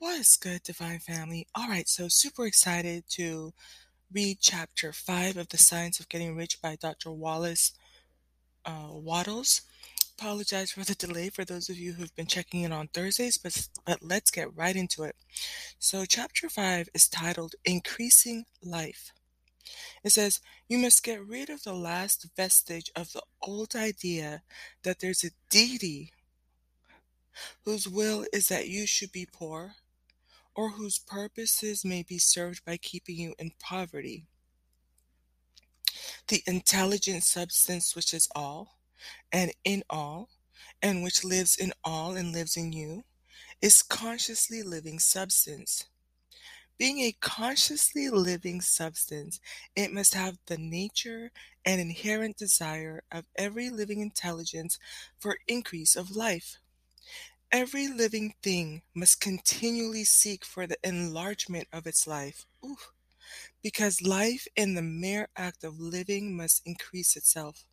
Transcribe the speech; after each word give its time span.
What 0.00 0.18
is 0.18 0.38
good, 0.38 0.62
Divine 0.62 1.00
Family? 1.00 1.46
All 1.54 1.68
right, 1.68 1.86
so 1.86 2.08
super 2.08 2.46
excited 2.46 3.04
to 3.10 3.52
read 4.10 4.38
chapter 4.40 4.94
five 4.94 5.36
of 5.36 5.50
The 5.50 5.58
Science 5.58 6.00
of 6.00 6.08
Getting 6.08 6.34
Rich 6.34 6.62
by 6.62 6.76
Dr. 6.76 7.10
Wallace 7.10 7.72
uh, 8.64 8.88
Wattles. 8.92 9.60
Apologize 10.18 10.70
for 10.70 10.84
the 10.84 10.94
delay 10.94 11.28
for 11.28 11.44
those 11.44 11.68
of 11.68 11.76
you 11.76 11.92
who've 11.92 12.16
been 12.16 12.26
checking 12.26 12.62
in 12.62 12.72
on 12.72 12.88
Thursdays, 12.88 13.36
but, 13.36 13.68
but 13.84 14.02
let's 14.02 14.30
get 14.30 14.56
right 14.56 14.74
into 14.74 15.02
it. 15.02 15.16
So, 15.78 16.06
chapter 16.06 16.48
five 16.48 16.88
is 16.94 17.06
titled 17.06 17.54
Increasing 17.66 18.46
Life. 18.64 19.12
It 20.02 20.12
says, 20.12 20.40
You 20.66 20.78
must 20.78 21.04
get 21.04 21.22
rid 21.22 21.50
of 21.50 21.62
the 21.62 21.74
last 21.74 22.26
vestige 22.38 22.90
of 22.96 23.12
the 23.12 23.22
old 23.42 23.76
idea 23.76 24.44
that 24.82 25.00
there's 25.00 25.24
a 25.24 25.36
deity 25.50 26.14
whose 27.66 27.86
will 27.86 28.24
is 28.32 28.48
that 28.48 28.66
you 28.66 28.86
should 28.86 29.12
be 29.12 29.26
poor, 29.30 29.74
or 30.54 30.70
whose 30.70 30.98
purposes 30.98 31.84
may 31.84 32.02
be 32.02 32.18
served 32.18 32.64
by 32.64 32.76
keeping 32.76 33.16
you 33.16 33.34
in 33.38 33.52
poverty. 33.58 34.26
The 36.28 36.42
intelligent 36.46 37.24
substance 37.24 37.94
which 37.96 38.14
is 38.14 38.28
all, 38.34 38.78
and 39.32 39.52
in 39.64 39.82
all, 39.90 40.28
and 40.82 41.02
which 41.02 41.24
lives 41.24 41.56
in 41.56 41.72
all 41.84 42.16
and 42.16 42.32
lives 42.32 42.56
in 42.56 42.72
you, 42.72 43.04
is 43.60 43.82
consciously 43.82 44.62
living 44.62 44.98
substance. 44.98 45.86
Being 46.78 47.00
a 47.00 47.16
consciously 47.20 48.08
living 48.08 48.62
substance, 48.62 49.38
it 49.76 49.92
must 49.92 50.14
have 50.14 50.38
the 50.46 50.56
nature 50.56 51.30
and 51.66 51.78
inherent 51.78 52.38
desire 52.38 53.02
of 53.12 53.26
every 53.36 53.68
living 53.68 54.00
intelligence 54.00 54.78
for 55.18 55.36
increase 55.46 55.94
of 55.94 56.16
life. 56.16 56.56
Every 57.52 57.88
living 57.88 58.34
thing 58.44 58.82
must 58.94 59.20
continually 59.20 60.04
seek 60.04 60.44
for 60.44 60.68
the 60.68 60.78
enlargement 60.84 61.66
of 61.72 61.84
its 61.84 62.06
life. 62.06 62.46
Ooh. 62.64 62.76
Because 63.60 64.02
life 64.02 64.46
in 64.54 64.74
the 64.74 64.82
mere 64.82 65.28
act 65.36 65.64
of 65.64 65.80
living 65.80 66.36
must 66.36 66.62
increase 66.64 67.16
itself. 67.16 67.64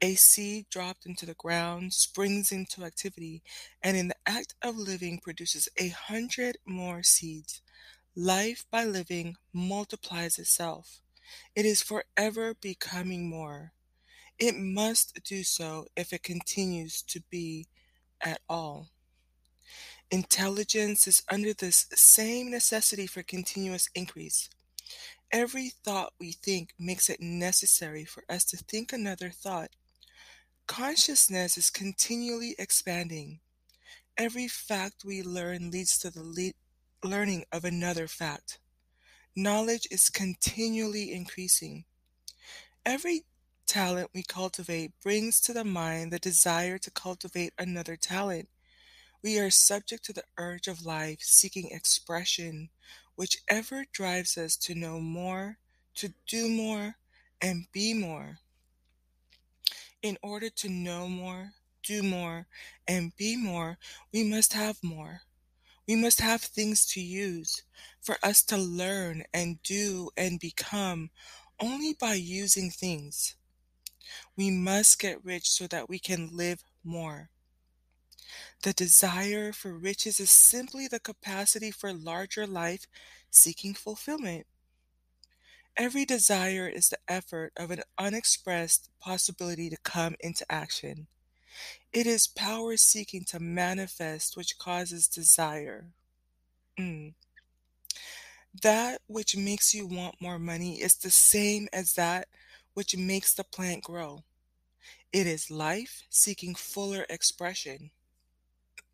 A 0.00 0.16
seed 0.16 0.66
dropped 0.68 1.06
into 1.06 1.26
the 1.26 1.34
ground 1.34 1.94
springs 1.94 2.50
into 2.50 2.84
activity, 2.84 3.44
and 3.80 3.96
in 3.96 4.08
the 4.08 4.16
act 4.26 4.54
of 4.62 4.76
living 4.76 5.20
produces 5.20 5.68
a 5.76 5.90
hundred 5.90 6.58
more 6.66 7.04
seeds. 7.04 7.62
Life 8.16 8.66
by 8.68 8.84
living 8.84 9.36
multiplies 9.52 10.40
itself. 10.40 11.00
It 11.54 11.64
is 11.66 11.82
forever 11.82 12.54
becoming 12.54 13.30
more. 13.30 13.74
It 14.40 14.56
must 14.56 15.22
do 15.22 15.44
so 15.44 15.86
if 15.94 16.12
it 16.12 16.24
continues 16.24 17.00
to 17.02 17.20
be 17.30 17.68
at 18.24 18.40
all. 18.48 18.88
Intelligence 20.10 21.06
is 21.06 21.22
under 21.30 21.52
this 21.52 21.86
same 21.94 22.50
necessity 22.50 23.06
for 23.06 23.22
continuous 23.22 23.88
increase. 23.94 24.48
Every 25.32 25.70
thought 25.84 26.12
we 26.20 26.32
think 26.32 26.74
makes 26.78 27.10
it 27.10 27.20
necessary 27.20 28.04
for 28.04 28.22
us 28.28 28.44
to 28.46 28.56
think 28.56 28.92
another 28.92 29.30
thought. 29.30 29.70
Consciousness 30.66 31.58
is 31.58 31.70
continually 31.70 32.54
expanding. 32.58 33.40
Every 34.16 34.46
fact 34.46 35.04
we 35.04 35.22
learn 35.22 35.70
leads 35.70 35.98
to 35.98 36.10
the 36.10 36.22
le- 36.22 37.08
learning 37.08 37.44
of 37.52 37.64
another 37.64 38.06
fact. 38.06 38.60
Knowledge 39.34 39.88
is 39.90 40.08
continually 40.08 41.12
increasing. 41.12 41.84
Every 42.86 43.24
talent 43.66 44.10
we 44.14 44.22
cultivate 44.22 44.92
brings 45.02 45.40
to 45.42 45.52
the 45.52 45.64
mind 45.64 46.12
the 46.12 46.18
desire 46.18 46.78
to 46.78 46.90
cultivate 46.90 47.52
another 47.58 47.96
talent. 47.96 48.48
We 49.22 49.38
are 49.38 49.50
subject 49.50 50.04
to 50.06 50.12
the 50.12 50.24
urge 50.38 50.68
of 50.68 50.84
life 50.84 51.20
seeking 51.20 51.70
expression, 51.70 52.70
whichever 53.16 53.84
drives 53.92 54.36
us 54.36 54.56
to 54.58 54.74
know 54.74 55.00
more, 55.00 55.58
to 55.96 56.12
do 56.26 56.48
more, 56.48 56.96
and 57.40 57.66
be 57.72 57.94
more. 57.94 58.38
In 60.02 60.18
order 60.22 60.50
to 60.50 60.68
know 60.68 61.08
more, 61.08 61.52
do 61.82 62.02
more, 62.02 62.46
and 62.86 63.16
be 63.16 63.36
more, 63.36 63.78
we 64.12 64.24
must 64.24 64.52
have 64.52 64.78
more. 64.82 65.22
We 65.86 65.96
must 65.96 66.20
have 66.20 66.40
things 66.42 66.86
to 66.92 67.00
use 67.00 67.62
for 68.00 68.16
us 68.22 68.42
to 68.44 68.56
learn 68.56 69.24
and 69.32 69.62
do 69.62 70.10
and 70.16 70.40
become 70.40 71.10
only 71.60 71.94
by 71.94 72.14
using 72.14 72.70
things. 72.70 73.36
We 74.36 74.50
must 74.50 74.98
get 74.98 75.24
rich 75.24 75.48
so 75.50 75.66
that 75.68 75.88
we 75.88 75.98
can 75.98 76.30
live 76.32 76.62
more. 76.82 77.30
The 78.62 78.72
desire 78.72 79.52
for 79.52 79.76
riches 79.76 80.20
is 80.20 80.30
simply 80.30 80.88
the 80.88 81.00
capacity 81.00 81.70
for 81.70 81.92
larger 81.92 82.46
life 82.46 82.86
seeking 83.30 83.74
fulfillment. 83.74 84.46
Every 85.76 86.04
desire 86.04 86.68
is 86.68 86.88
the 86.88 86.98
effort 87.08 87.52
of 87.56 87.70
an 87.70 87.82
unexpressed 87.98 88.90
possibility 89.00 89.68
to 89.70 89.76
come 89.82 90.14
into 90.20 90.50
action. 90.50 91.08
It 91.92 92.06
is 92.06 92.26
power 92.26 92.76
seeking 92.76 93.24
to 93.26 93.40
manifest 93.40 94.36
which 94.36 94.58
causes 94.58 95.08
desire. 95.08 95.86
Mm. 96.78 97.14
That 98.62 99.00
which 99.08 99.36
makes 99.36 99.74
you 99.74 99.86
want 99.86 100.20
more 100.20 100.38
money 100.38 100.80
is 100.80 100.94
the 100.96 101.10
same 101.10 101.68
as 101.72 101.94
that 101.94 102.28
which 102.74 102.96
makes 102.96 103.32
the 103.34 103.44
plant 103.44 103.84
grow. 103.84 104.24
It 105.12 105.26
is 105.26 105.50
life 105.50 106.02
seeking 106.10 106.54
fuller 106.54 107.06
expression. 107.08 107.90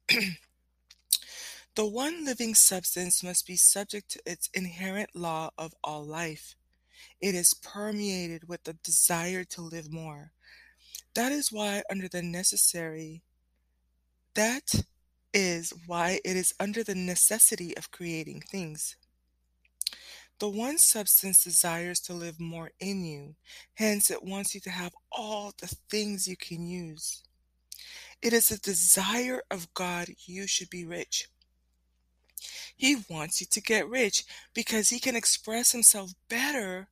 the 1.74 1.86
one 1.86 2.24
living 2.24 2.54
substance 2.54 3.22
must 3.22 3.46
be 3.46 3.56
subject 3.56 4.10
to 4.10 4.22
its 4.26 4.50
inherent 4.54 5.16
law 5.16 5.50
of 5.56 5.74
all 5.82 6.04
life. 6.04 6.54
It 7.20 7.34
is 7.34 7.54
permeated 7.54 8.48
with 8.48 8.64
the 8.64 8.74
desire 8.74 9.44
to 9.44 9.62
live 9.62 9.90
more. 9.90 10.32
That 11.14 11.32
is 11.32 11.50
why, 11.50 11.82
under 11.90 12.08
the 12.08 12.22
necessary, 12.22 13.22
that 14.34 14.84
is 15.32 15.72
why 15.86 16.20
it 16.24 16.36
is 16.36 16.54
under 16.60 16.84
the 16.84 16.94
necessity 16.94 17.76
of 17.76 17.90
creating 17.90 18.42
things. 18.42 18.96
The 20.40 20.48
one 20.48 20.78
substance 20.78 21.44
desires 21.44 22.00
to 22.00 22.14
live 22.14 22.40
more 22.40 22.70
in 22.80 23.04
you, 23.04 23.34
hence, 23.74 24.10
it 24.10 24.24
wants 24.24 24.54
you 24.54 24.60
to 24.62 24.70
have 24.70 24.94
all 25.12 25.52
the 25.60 25.66
things 25.90 26.26
you 26.26 26.34
can 26.34 26.66
use. 26.66 27.22
It 28.22 28.32
is 28.32 28.48
the 28.48 28.56
desire 28.56 29.42
of 29.50 29.74
God 29.74 30.08
you 30.24 30.46
should 30.46 30.70
be 30.70 30.86
rich. 30.86 31.28
He 32.74 32.96
wants 33.10 33.42
you 33.42 33.46
to 33.50 33.60
get 33.60 33.86
rich 33.86 34.24
because 34.54 34.88
He 34.88 34.98
can 34.98 35.14
express 35.14 35.72
Himself 35.72 36.12
better 36.30 36.88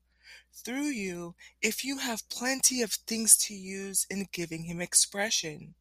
through 0.52 0.90
you 0.90 1.34
if 1.62 1.86
you 1.86 1.96
have 1.96 2.28
plenty 2.28 2.82
of 2.82 2.92
things 2.92 3.34
to 3.46 3.54
use 3.54 4.06
in 4.10 4.26
giving 4.30 4.64
Him 4.64 4.82
expression. 4.82 5.74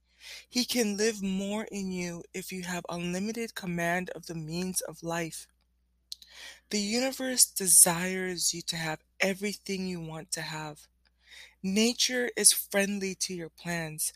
He 0.48 0.64
can 0.64 0.96
live 0.96 1.22
more 1.22 1.66
in 1.70 1.92
you 1.92 2.24
if 2.34 2.50
you 2.50 2.64
have 2.64 2.86
unlimited 2.88 3.56
command 3.56 4.10
of 4.12 4.28
the 4.28 4.36
means 4.36 4.80
of 4.80 5.04
life. 5.04 5.48
The 6.70 6.80
universe 6.80 7.46
desires 7.46 8.54
you 8.54 8.62
to 8.64 8.76
have 8.76 9.00
everything 9.20 9.88
you 9.88 10.02
want 10.02 10.32
to 10.34 10.42
have. 10.42 10.88
Nature 11.64 12.30
is 12.36 12.54
friendly 12.54 13.16
to 13.16 13.34
your 13.34 13.50
plans. 13.50 14.14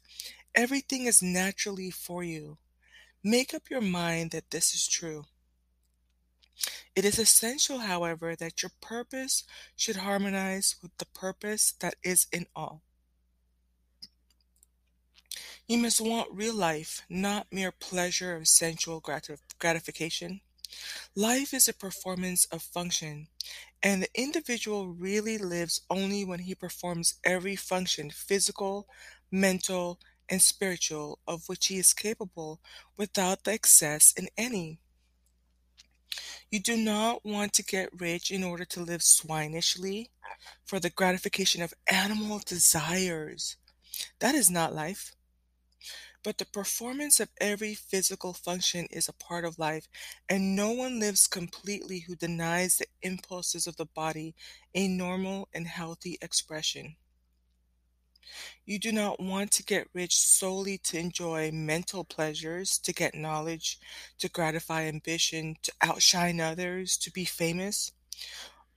Everything 0.54 1.06
is 1.06 1.22
naturally 1.22 1.92
for 1.92 2.24
you. 2.24 2.58
Make 3.24 3.54
up 3.54 3.70
your 3.70 3.82
mind 3.82 4.32
that 4.32 4.52
this 4.52 4.74
is 4.74 4.88
true. 4.88 5.26
It 6.96 7.06
is 7.06 7.18
essential, 7.18 7.80
however, 7.80 8.36
that 8.36 8.62
your 8.62 8.72
purpose 8.82 9.44
should 9.76 9.96
harmonize 9.96 10.76
with 10.82 10.92
the 10.98 11.06
purpose 11.06 11.74
that 11.80 11.96
is 12.03 12.28
in 12.32 12.48
all. 12.56 12.84
You 15.68 15.78
must 15.78 16.02
want 16.02 16.34
real 16.34 16.53
life, 16.53 17.03
not 17.09 17.48
mere 17.52 17.72
pleasure 17.72 18.36
of 18.36 18.48
sensual 18.48 19.02
gratification. 19.58 20.41
Life 21.16 21.53
is 21.53 21.68
a 21.68 21.73
performance 21.73 22.46
of 22.46 22.62
function, 22.62 23.28
and 23.84 24.02
the 24.02 24.09
individual 24.14 24.88
really 24.88 25.38
lives 25.38 25.82
only 25.90 26.23
when 26.23 26.40
he 26.40 26.56
performs 26.56 27.16
every 27.23 27.56
function 27.56 28.09
physical, 28.09 28.88
mental, 29.32 30.00
and 30.29 30.41
spiritual 30.41 31.20
of 31.28 31.47
which 31.47 31.68
he 31.68 31.78
is 31.78 31.94
capable 31.94 32.62
without 32.97 33.44
the 33.44 33.52
excess 33.52 34.14
in 34.16 34.29
any. 34.38 34.79
You 36.50 36.59
do 36.59 36.78
not 36.78 37.26
want 37.26 37.53
to 37.53 37.64
get 37.64 37.90
rich 38.00 38.32
in 38.32 38.44
order 38.44 38.66
to 38.66 38.82
live 38.82 39.02
swinishly 39.02 40.09
for 40.66 40.79
the 40.79 40.90
gratification 40.90 41.62
of 41.62 41.73
animal 41.88 42.41
desires. 42.46 43.58
That 44.20 44.35
is 44.35 44.50
not 44.50 44.76
life. 44.76 45.14
But 46.23 46.38
the 46.38 46.46
performance 46.46 47.20
of 47.20 47.29
every 47.40 47.73
physical 47.73 48.34
function 48.34 48.88
is 48.91 49.08
a 49.08 49.14
part 49.14 49.44
of 49.44 49.58
life, 49.58 49.88
and 50.29 50.56
no 50.56 50.72
one 50.72 51.00
lives 51.00 51.28
completely 51.28 52.00
who 52.00 52.16
denies 52.16 52.78
the 52.78 52.85
impulses 53.02 53.66
of 53.66 53.78
the 53.78 53.88
body 53.88 54.35
a 54.76 54.88
normal 54.88 55.50
and 55.53 55.68
healthy 55.68 56.18
expression. 56.22 56.96
You 58.66 58.78
do 58.78 58.91
not 58.91 59.20
want 59.20 59.52
to 59.53 59.64
get 59.64 59.90
rich 59.94 60.18
solely 60.18 60.78
to 60.79 60.97
enjoy 60.97 61.52
mental 61.52 62.03
pleasures, 62.03 62.78
to 62.79 62.94
get 62.94 63.16
knowledge, 63.16 63.79
to 64.20 64.29
gratify 64.29 64.84
ambition, 64.84 65.56
to 65.64 65.73
outshine 65.82 66.40
others, 66.40 66.97
to 66.97 67.12
be 67.12 67.26
famous. 67.26 67.91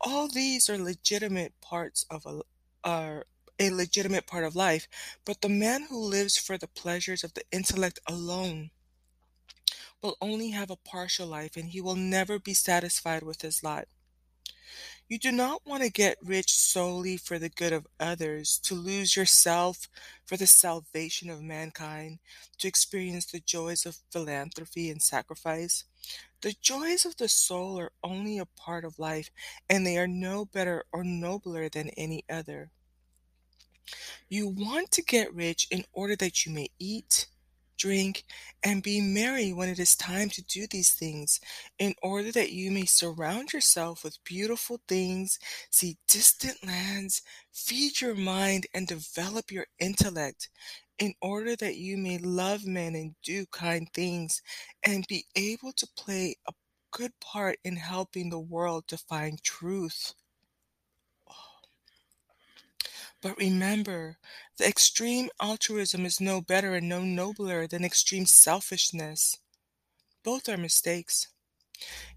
All 0.00 0.28
these 0.28 0.68
are 0.70 0.78
legitimate 0.78 1.52
parts 1.60 2.06
of 2.10 2.26
a 2.26 2.40
are 2.82 3.26
a 3.58 3.70
legitimate 3.70 4.26
part 4.26 4.44
of 4.44 4.56
life, 4.56 4.88
but 5.24 5.40
the 5.40 5.48
man 5.48 5.86
who 5.88 5.98
lives 5.98 6.36
for 6.36 6.58
the 6.58 6.68
pleasures 6.68 7.24
of 7.24 7.34
the 7.34 7.44
intellect 7.52 8.00
alone 8.06 8.70
will 10.02 10.16
only 10.20 10.50
have 10.50 10.70
a 10.70 10.76
partial 10.76 11.26
life 11.26 11.56
and 11.56 11.70
he 11.70 11.80
will 11.80 11.96
never 11.96 12.38
be 12.38 12.54
satisfied 12.54 13.22
with 13.22 13.42
his 13.42 13.62
lot. 13.62 13.86
You 15.06 15.18
do 15.18 15.30
not 15.30 15.60
want 15.66 15.82
to 15.82 15.90
get 15.90 16.16
rich 16.22 16.52
solely 16.54 17.18
for 17.18 17.38
the 17.38 17.50
good 17.50 17.74
of 17.74 17.86
others, 18.00 18.58
to 18.64 18.74
lose 18.74 19.16
yourself 19.16 19.88
for 20.24 20.38
the 20.38 20.46
salvation 20.46 21.28
of 21.28 21.42
mankind, 21.42 22.20
to 22.58 22.68
experience 22.68 23.26
the 23.26 23.40
joys 23.40 23.84
of 23.84 23.98
philanthropy 24.10 24.90
and 24.90 25.02
sacrifice. 25.02 25.84
The 26.40 26.54
joys 26.60 27.04
of 27.04 27.18
the 27.18 27.28
soul 27.28 27.78
are 27.78 27.92
only 28.02 28.38
a 28.38 28.46
part 28.46 28.84
of 28.84 28.98
life, 28.98 29.30
and 29.68 29.86
they 29.86 29.98
are 29.98 30.08
no 30.08 30.46
better 30.46 30.84
or 30.90 31.04
nobler 31.04 31.68
than 31.68 31.90
any 31.90 32.24
other. 32.30 32.70
You 34.34 34.48
want 34.48 34.90
to 34.90 35.02
get 35.04 35.32
rich 35.32 35.68
in 35.70 35.84
order 35.92 36.16
that 36.16 36.44
you 36.44 36.50
may 36.50 36.66
eat, 36.80 37.28
drink, 37.78 38.24
and 38.64 38.82
be 38.82 39.00
merry 39.00 39.52
when 39.52 39.68
it 39.68 39.78
is 39.78 39.94
time 39.94 40.28
to 40.30 40.42
do 40.42 40.66
these 40.66 40.90
things, 40.92 41.38
in 41.78 41.94
order 42.02 42.32
that 42.32 42.50
you 42.50 42.72
may 42.72 42.84
surround 42.84 43.52
yourself 43.52 44.02
with 44.02 44.24
beautiful 44.24 44.80
things, 44.88 45.38
see 45.70 45.98
distant 46.08 46.66
lands, 46.66 47.22
feed 47.52 48.00
your 48.00 48.16
mind, 48.16 48.66
and 48.74 48.88
develop 48.88 49.52
your 49.52 49.66
intellect, 49.78 50.48
in 50.98 51.14
order 51.22 51.54
that 51.54 51.76
you 51.76 51.96
may 51.96 52.18
love 52.18 52.66
men 52.66 52.96
and 52.96 53.14
do 53.22 53.46
kind 53.52 53.88
things, 53.94 54.42
and 54.84 55.06
be 55.06 55.26
able 55.36 55.70
to 55.74 55.86
play 55.96 56.34
a 56.48 56.52
good 56.90 57.12
part 57.20 57.56
in 57.62 57.76
helping 57.76 58.30
the 58.30 58.40
world 58.40 58.88
to 58.88 58.96
find 58.96 59.40
truth. 59.44 60.12
But 63.24 63.38
remember, 63.38 64.18
the 64.58 64.68
extreme 64.68 65.30
altruism 65.40 66.04
is 66.04 66.20
no 66.20 66.42
better 66.42 66.74
and 66.74 66.90
no 66.90 67.00
nobler 67.00 67.66
than 67.66 67.82
extreme 67.82 68.26
selfishness. 68.26 69.38
Both 70.22 70.46
are 70.46 70.58
mistakes. 70.58 71.28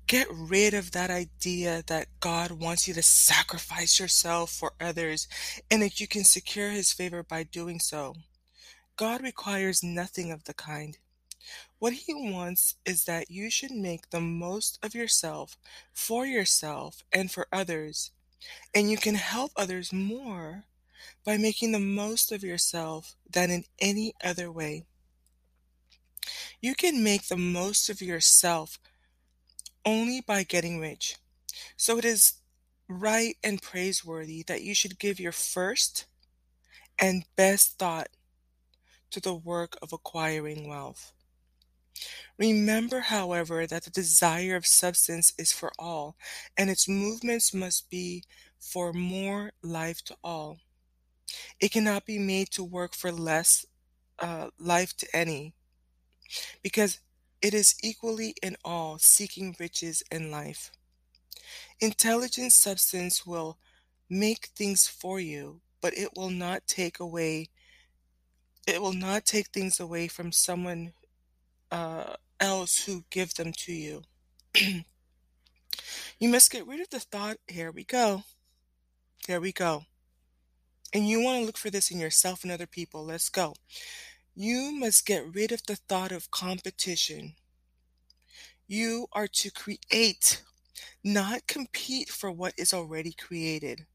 Get 0.05 0.27
rid 0.29 0.73
of 0.73 0.91
that 0.91 1.09
idea 1.09 1.81
that 1.87 2.19
God 2.19 2.51
wants 2.51 2.89
you 2.89 2.93
to 2.93 3.01
sacrifice 3.01 4.01
yourself 4.01 4.51
for 4.51 4.73
others 4.81 5.29
and 5.71 5.81
that 5.81 6.01
you 6.01 6.09
can 6.09 6.25
secure 6.25 6.71
his 6.71 6.91
favor 6.91 7.23
by 7.23 7.43
doing 7.43 7.79
so. 7.79 8.13
God 8.97 9.23
requires 9.23 9.81
nothing 9.81 10.29
of 10.29 10.43
the 10.43 10.53
kind. 10.53 10.97
What 11.79 11.93
he 11.93 12.13
wants 12.13 12.75
is 12.85 13.05
that 13.05 13.31
you 13.31 13.49
should 13.49 13.71
make 13.71 14.09
the 14.09 14.19
most 14.19 14.77
of 14.83 14.93
yourself 14.93 15.55
for 15.93 16.25
yourself 16.25 17.05
and 17.13 17.31
for 17.31 17.47
others, 17.53 18.11
and 18.75 18.91
you 18.91 18.97
can 18.97 19.15
help 19.15 19.53
others 19.55 19.93
more 19.93 20.65
by 21.25 21.37
making 21.37 21.71
the 21.71 21.79
most 21.79 22.31
of 22.31 22.43
yourself 22.43 23.15
than 23.29 23.51
in 23.51 23.63
any 23.79 24.13
other 24.23 24.51
way. 24.51 24.85
You 26.61 26.75
can 26.75 27.03
make 27.03 27.27
the 27.27 27.37
most 27.37 27.89
of 27.89 28.01
yourself 28.01 28.79
only 29.85 30.21
by 30.21 30.43
getting 30.43 30.79
rich. 30.79 31.17
So 31.77 31.97
it 31.97 32.05
is 32.05 32.33
right 32.89 33.35
and 33.43 33.61
praiseworthy 33.61 34.43
that 34.47 34.63
you 34.63 34.73
should 34.73 34.99
give 34.99 35.19
your 35.19 35.31
first 35.31 36.05
and 36.99 37.25
best 37.35 37.77
thought 37.77 38.09
to 39.11 39.19
the 39.19 39.35
work 39.35 39.77
of 39.81 39.93
acquiring 39.93 40.67
wealth. 40.67 41.13
Remember, 42.37 42.99
however, 42.99 43.65
that 43.65 43.83
the 43.83 43.89
desire 43.89 44.55
of 44.55 44.67
substance 44.67 45.33
is 45.37 45.51
for 45.51 45.71
all, 45.79 46.15
and 46.55 46.69
its 46.69 46.87
movements 46.87 47.53
must 47.53 47.89
be 47.89 48.23
for 48.59 48.93
more 48.93 49.51
life 49.63 50.03
to 50.03 50.15
all. 50.23 50.59
It 51.59 51.71
cannot 51.71 52.05
be 52.05 52.19
made 52.19 52.51
to 52.51 52.63
work 52.63 52.93
for 52.93 53.11
less 53.11 53.65
uh, 54.19 54.49
life 54.59 54.95
to 54.97 55.07
any, 55.13 55.53
because 56.63 56.99
it 57.41 57.53
is 57.53 57.75
equally 57.83 58.35
in 58.41 58.57
all 58.63 58.97
seeking 58.97 59.55
riches 59.59 60.03
and 60.11 60.31
life. 60.31 60.71
Intelligent 61.79 62.51
substance 62.53 63.25
will 63.25 63.57
make 64.09 64.47
things 64.55 64.87
for 64.87 65.19
you, 65.19 65.61
but 65.81 65.97
it 65.97 66.09
will 66.15 66.31
not 66.31 66.67
take 66.67 66.99
away 66.99 67.49
it 68.67 68.81
will 68.81 68.93
not 68.93 69.25
take 69.25 69.47
things 69.47 69.79
away 69.79 70.09
from 70.09 70.33
someone 70.33 70.91
uh, 71.71 72.15
else 72.39 72.83
who 72.83 73.05
give 73.09 73.33
them 73.35 73.53
to 73.53 73.71
you. 73.71 74.03
you 76.19 76.29
must 76.29 76.51
get 76.51 76.67
rid 76.67 76.81
of 76.81 76.89
the 76.89 76.99
thought, 76.99 77.37
here 77.47 77.71
we 77.71 77.85
go. 77.85 78.23
Here 79.25 79.39
we 79.39 79.53
go. 79.53 79.85
And 80.93 81.07
you 81.07 81.21
want 81.21 81.39
to 81.39 81.45
look 81.45 81.57
for 81.57 81.69
this 81.69 81.91
in 81.91 81.99
yourself 81.99 82.43
and 82.43 82.51
other 82.51 82.67
people. 82.67 83.05
Let's 83.05 83.29
go. 83.29 83.53
You 84.35 84.71
must 84.71 85.05
get 85.05 85.33
rid 85.33 85.51
of 85.51 85.65
the 85.65 85.75
thought 85.75 86.11
of 86.11 86.31
competition. 86.31 87.35
You 88.67 89.07
are 89.13 89.27
to 89.27 89.51
create, 89.51 90.43
not 91.03 91.47
compete 91.47 92.09
for 92.09 92.31
what 92.31 92.53
is 92.57 92.73
already 92.73 93.13
created. 93.13 93.85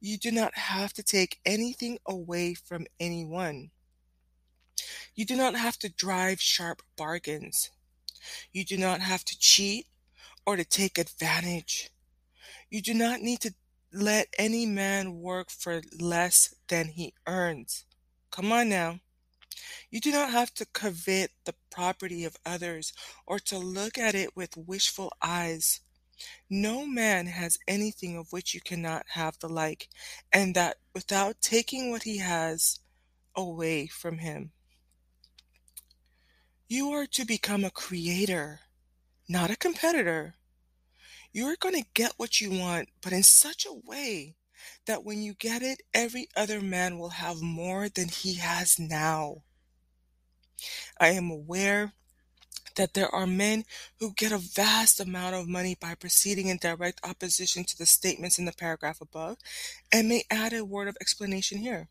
You 0.00 0.18
do 0.18 0.30
not 0.30 0.56
have 0.56 0.92
to 0.94 1.02
take 1.02 1.40
anything 1.44 1.98
away 2.06 2.54
from 2.54 2.86
anyone. 3.00 3.70
You 5.14 5.24
do 5.24 5.36
not 5.36 5.54
have 5.54 5.78
to 5.78 5.88
drive 5.88 6.40
sharp 6.40 6.82
bargains. 6.96 7.70
You 8.52 8.64
do 8.64 8.76
not 8.76 9.00
have 9.00 9.24
to 9.24 9.38
cheat 9.38 9.86
or 10.46 10.56
to 10.56 10.64
take 10.64 10.98
advantage. 10.98 11.90
You 12.70 12.82
do 12.82 12.94
not 12.94 13.20
need 13.20 13.40
to 13.40 13.54
let 13.94 14.28
any 14.38 14.66
man 14.66 15.20
work 15.20 15.50
for 15.50 15.80
less 15.98 16.54
than 16.68 16.88
he 16.88 17.14
earns. 17.26 17.84
Come 18.30 18.50
on 18.50 18.68
now. 18.68 18.98
You 19.90 20.00
do 20.00 20.10
not 20.10 20.30
have 20.30 20.52
to 20.54 20.66
covet 20.66 21.30
the 21.44 21.54
property 21.70 22.24
of 22.24 22.36
others 22.44 22.92
or 23.26 23.38
to 23.40 23.58
look 23.58 23.96
at 23.96 24.14
it 24.14 24.36
with 24.36 24.56
wishful 24.56 25.12
eyes. 25.22 25.80
No 26.50 26.86
man 26.86 27.26
has 27.26 27.58
anything 27.68 28.16
of 28.16 28.32
which 28.32 28.54
you 28.54 28.60
cannot 28.60 29.04
have 29.10 29.38
the 29.38 29.48
like, 29.48 29.88
and 30.32 30.54
that 30.54 30.78
without 30.94 31.40
taking 31.40 31.90
what 31.90 32.02
he 32.02 32.18
has 32.18 32.80
away 33.36 33.86
from 33.86 34.18
him. 34.18 34.52
You 36.68 36.90
are 36.90 37.06
to 37.06 37.24
become 37.24 37.64
a 37.64 37.70
creator, 37.70 38.60
not 39.28 39.50
a 39.50 39.56
competitor. 39.56 40.34
You're 41.34 41.56
going 41.56 41.74
to 41.74 41.88
get 41.94 42.12
what 42.16 42.40
you 42.40 42.52
want, 42.52 42.90
but 43.02 43.12
in 43.12 43.24
such 43.24 43.66
a 43.66 43.74
way 43.74 44.36
that 44.86 45.02
when 45.02 45.20
you 45.20 45.34
get 45.34 45.62
it, 45.62 45.82
every 45.92 46.28
other 46.36 46.60
man 46.60 46.96
will 46.96 47.10
have 47.10 47.42
more 47.42 47.88
than 47.88 48.08
he 48.08 48.34
has 48.34 48.78
now. 48.78 49.42
I 51.00 51.08
am 51.08 51.32
aware 51.32 51.92
that 52.76 52.94
there 52.94 53.12
are 53.12 53.26
men 53.26 53.64
who 53.98 54.14
get 54.14 54.30
a 54.30 54.38
vast 54.38 55.00
amount 55.00 55.34
of 55.34 55.48
money 55.48 55.76
by 55.78 55.96
proceeding 55.96 56.46
in 56.46 56.58
direct 56.58 57.00
opposition 57.02 57.64
to 57.64 57.76
the 57.76 57.84
statements 57.84 58.38
in 58.38 58.44
the 58.44 58.52
paragraph 58.52 59.00
above, 59.00 59.38
and 59.90 60.08
may 60.08 60.22
add 60.30 60.52
a 60.52 60.64
word 60.64 60.86
of 60.86 60.96
explanation 61.00 61.58
here. 61.58 61.88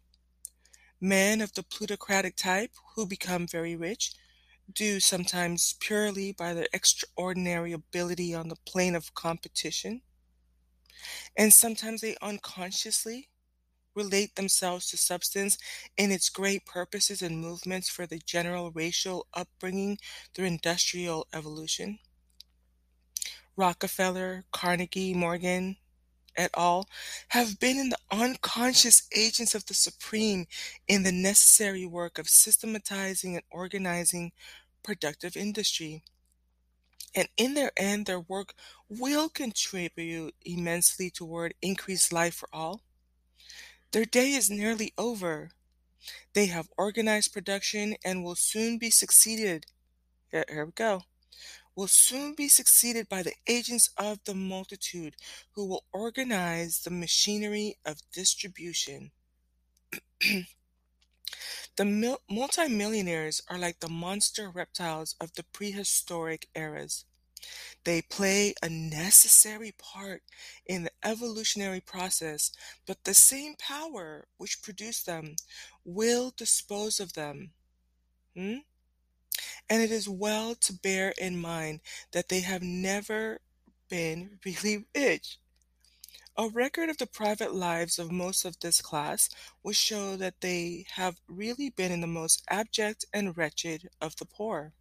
Men 1.02 1.42
of 1.42 1.54
the 1.54 1.64
plutocratic 1.64 2.38
type 2.38 2.72
who 2.96 3.06
become 3.06 3.46
very 3.46 3.76
rich 3.76 4.14
do 4.72 5.00
sometimes 5.00 5.76
purely 5.80 6.32
by 6.32 6.54
their 6.54 6.68
extraordinary 6.74 7.74
ability 7.74 8.34
on 8.34 8.48
the 8.48 8.56
plane 8.66 8.96
of 8.96 9.14
competition, 9.14 10.02
and 11.36 11.54
sometimes 11.54 12.02
they 12.02 12.16
unconsciously 12.22 13.30
relate 13.96 14.36
themselves 14.36 14.88
to 14.90 14.98
substance 14.98 15.58
in 15.98 16.12
its 16.12 16.30
great 16.30 16.66
purposes 16.66 17.22
and 17.22 17.40
movements 17.40 17.90
for 17.90 18.08
the 18.08 18.20
general 18.26 18.72
racial 18.72 19.28
upbringing 19.34 19.98
through 20.34 20.46
industrial 20.46 21.28
evolution. 21.34 22.00
Rockefeller, 23.56 24.46
Carnegie, 24.52 25.14
Morgan, 25.14 25.78
et 26.36 26.52
all 26.54 26.88
have 27.30 27.60
been 27.60 27.78
in 27.78 27.90
the 27.90 27.98
unconscious 28.12 29.08
agents 29.16 29.56
of 29.56 29.66
the 29.66 29.74
Supreme 29.74 30.46
in 30.88 31.04
the 31.04 31.12
necessary 31.12 31.86
work 31.86 32.18
of 32.18 32.30
systematizing 32.30 33.36
and 33.36 33.44
organizing 33.52 34.32
productive 34.84 35.38
industry. 35.38 36.04
And 37.16 37.30
in 37.38 37.54
their 37.54 37.72
end, 37.78 38.06
their 38.06 38.20
work 38.20 38.54
will 38.90 39.30
contribute 39.30 40.36
immensely 40.44 41.10
toward 41.10 41.54
increased 41.62 42.12
life 42.12 42.36
for 42.36 42.50
all. 42.52 42.82
Their 43.92 44.06
day 44.06 44.32
is 44.32 44.50
nearly 44.50 44.94
over. 44.98 45.52
They 46.34 46.48
have 46.48 46.70
organized 46.78 47.32
production 47.32 47.96
and 48.04 48.24
will 48.24 48.36
soon 48.36 48.78
be 48.80 48.90
succeeded. 48.90 49.68
Here 50.32 50.66
we 50.66 50.72
go. 50.72 51.04
Will 51.76 51.88
soon 51.88 52.36
be 52.36 52.48
succeeded 52.48 53.10
by 53.10 53.24
the 53.24 53.34
agents 53.48 53.90
of 53.98 54.24
the 54.26 54.36
multitude 54.36 55.16
who 55.54 55.66
will 55.66 55.86
organize 55.92 56.82
the 56.82 56.92
machinery 56.92 57.78
of 57.86 58.02
distribution. 58.12 59.12
the 61.76 61.86
mil- 61.86 62.22
multimillionaires 62.30 63.42
are 63.48 63.58
like 63.58 63.80
the 63.80 63.90
monster 63.90 64.50
reptiles 64.50 65.16
of 65.20 65.34
the 65.34 65.44
prehistoric 65.44 66.48
eras. 66.56 67.06
They 67.84 68.02
play 68.02 68.54
a 68.62 68.70
necessary 68.70 69.74
part 69.78 70.24
in 70.66 70.84
the 70.84 70.92
evolutionary 71.04 71.82
process, 71.82 72.52
but 72.86 73.04
the 73.04 73.14
same 73.14 73.56
power 73.56 74.28
which 74.38 74.62
produced 74.62 75.06
them 75.06 75.36
will 75.84 76.32
dispose 76.36 77.00
of 77.00 77.14
them. 77.14 77.52
Hmm? 78.36 78.60
And 79.70 79.82
it 79.82 79.92
is 79.92 80.08
well 80.10 80.56
to 80.56 80.74
bear 80.74 81.14
in 81.18 81.40
mind 81.40 81.82
that 82.12 82.30
they 82.30 82.42
have 82.42 82.62
never 82.62 83.40
been 83.90 84.40
really 84.46 84.86
rich. 84.96 85.38
A 86.36 86.50
record 86.50 86.90
of 86.90 86.98
the 86.98 87.06
private 87.06 87.54
lives 87.54 88.00
of 88.00 88.12
most 88.12 88.44
of 88.44 88.60
this 88.60 88.82
class 88.82 89.30
will 89.62 89.74
show 89.74 90.16
that 90.16 90.42
they 90.42 90.86
have 90.96 91.22
really 91.28 91.70
been 91.70 91.92
in 91.92 92.02
the 92.02 92.08
most 92.08 92.44
abject 92.50 93.06
and 93.14 93.38
wretched 93.38 93.90
of 94.02 94.16
the 94.16 94.26
poor. 94.26 94.74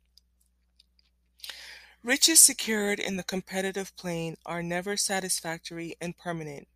Riches 2.02 2.40
secured 2.40 2.99
in 2.99 3.16
the 3.16 3.23
competitive 3.23 3.94
plane 3.97 4.37
are 4.47 4.62
never 4.62 4.97
satisfactory 4.97 5.94
and 6.00 6.16
permanent. 6.16 6.66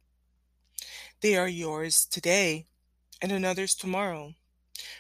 They 1.21 1.37
are 1.37 1.49
yours 1.49 2.05
today 2.05 2.67
and 3.23 3.33
another's 3.33 3.75
tomorrow. 3.75 4.35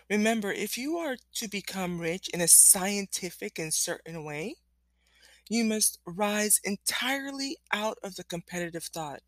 Remember, 0.08 0.52
if 0.52 0.78
you 0.78 0.96
are 0.96 1.16
to 1.34 1.48
become 1.48 2.00
rich 2.00 2.28
in 2.28 2.40
a 2.40 2.48
scientific 2.48 3.58
and 3.58 3.72
certain 3.72 4.24
way, 4.24 4.56
you 5.48 5.64
must 5.64 5.98
rise 6.04 6.60
entirely 6.64 7.56
out 7.72 7.98
of 8.02 8.16
the 8.16 8.24
competitive 8.24 8.84
thought. 8.84 9.20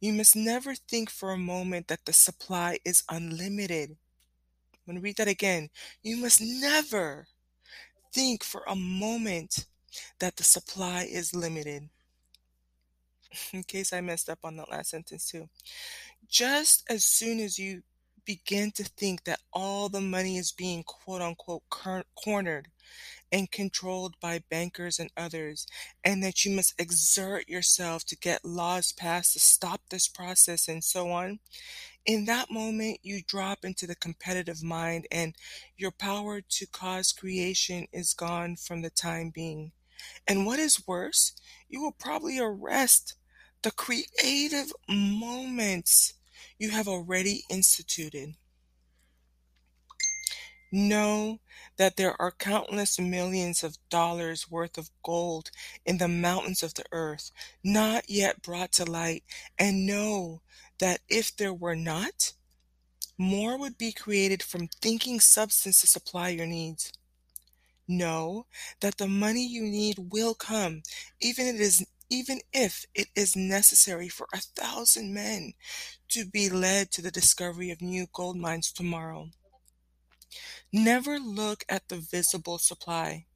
You 0.00 0.12
must 0.12 0.36
never 0.36 0.74
think 0.74 1.10
for 1.10 1.32
a 1.32 1.38
moment 1.38 1.88
that 1.88 2.04
the 2.04 2.12
supply 2.12 2.78
is 2.84 3.02
unlimited. 3.10 3.90
I'm 3.90 4.78
going 4.86 4.96
to 4.96 5.02
read 5.02 5.16
that 5.16 5.28
again. 5.28 5.68
You 6.02 6.16
must 6.16 6.40
never 6.40 7.26
think 8.12 8.44
for 8.44 8.62
a 8.66 8.76
moment 8.76 9.66
that 10.20 10.36
the 10.36 10.44
supply 10.44 11.06
is 11.10 11.34
limited. 11.34 11.88
In 13.52 13.62
case 13.62 13.92
I 13.92 14.00
messed 14.00 14.28
up 14.28 14.38
on 14.44 14.56
that 14.56 14.70
last 14.70 14.90
sentence, 14.90 15.28
too. 15.28 15.48
Just 16.28 16.84
as 16.88 17.04
soon 17.04 17.40
as 17.40 17.58
you 17.58 17.82
begin 18.26 18.72
to 18.72 18.84
think 18.84 19.24
that 19.24 19.40
all 19.52 19.88
the 19.88 20.00
money 20.00 20.36
is 20.36 20.52
being 20.52 20.82
quote 20.82 21.22
unquote 21.22 21.62
cornered 21.70 22.68
and 23.32 23.50
controlled 23.50 24.14
by 24.20 24.40
bankers 24.50 24.98
and 24.98 25.10
others, 25.16 25.66
and 26.04 26.22
that 26.22 26.44
you 26.44 26.54
must 26.54 26.74
exert 26.78 27.48
yourself 27.48 28.04
to 28.04 28.16
get 28.16 28.44
laws 28.44 28.92
passed 28.92 29.32
to 29.32 29.40
stop 29.40 29.80
this 29.90 30.08
process 30.08 30.68
and 30.68 30.84
so 30.84 31.10
on. 31.10 31.38
In 32.04 32.24
that 32.26 32.50
moment, 32.50 32.98
you 33.02 33.22
drop 33.26 33.64
into 33.64 33.86
the 33.86 33.96
competitive 33.96 34.62
mind, 34.62 35.06
and 35.10 35.34
your 35.76 35.90
power 35.90 36.40
to 36.40 36.66
cause 36.66 37.12
creation 37.12 37.86
is 37.92 38.14
gone 38.14 38.56
from 38.56 38.82
the 38.82 38.90
time 38.90 39.30
being. 39.34 39.72
And 40.26 40.46
what 40.46 40.58
is 40.58 40.86
worse, 40.86 41.32
you 41.68 41.82
will 41.82 41.96
probably 41.98 42.38
arrest 42.38 43.14
the 43.62 43.72
creative 43.72 44.72
moments 44.88 46.14
you 46.58 46.70
have 46.70 46.88
already 46.88 47.44
instituted. 47.48 48.34
Know 50.72 51.40
that 51.76 51.96
there 51.96 52.20
are 52.20 52.32
countless 52.32 52.98
millions 52.98 53.62
of 53.62 53.78
dollars 53.88 54.50
worth 54.50 54.76
of 54.76 54.90
gold 55.02 55.50
in 55.84 55.98
the 55.98 56.08
mountains 56.08 56.62
of 56.62 56.74
the 56.74 56.84
earth, 56.92 57.30
not 57.62 58.10
yet 58.10 58.42
brought 58.42 58.72
to 58.72 58.84
light, 58.84 59.22
and 59.58 59.86
know 59.86 60.42
that 60.78 61.00
if 61.08 61.36
there 61.36 61.54
were 61.54 61.76
not, 61.76 62.32
more 63.16 63.58
would 63.58 63.78
be 63.78 63.92
created 63.92 64.42
from 64.42 64.68
thinking 64.68 65.20
substance 65.20 65.80
to 65.80 65.86
supply 65.86 66.28
your 66.30 66.46
needs. 66.46 66.92
Know 67.88 68.46
that 68.80 68.98
the 68.98 69.06
money 69.06 69.46
you 69.46 69.62
need 69.62 70.10
will 70.10 70.34
come, 70.34 70.82
even 71.20 71.46
if 71.46 71.54
it 71.54 71.60
is 71.60 71.86
even 72.08 72.40
if 72.52 72.84
it 72.94 73.08
is 73.14 73.36
necessary 73.36 74.08
for 74.08 74.26
a 74.32 74.38
thousand 74.38 75.12
men 75.12 75.52
to 76.08 76.24
be 76.24 76.48
led 76.48 76.90
to 76.92 77.02
the 77.02 77.10
discovery 77.10 77.70
of 77.70 77.82
new 77.82 78.06
gold 78.12 78.36
mines 78.36 78.72
tomorrow. 78.72 79.30
Never 80.72 81.18
look 81.18 81.64
at 81.68 81.88
the 81.88 81.96
visible 81.96 82.58
supply. 82.58 83.26